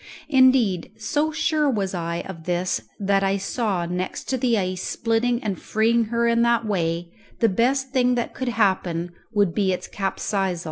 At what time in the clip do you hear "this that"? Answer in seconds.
2.45-3.21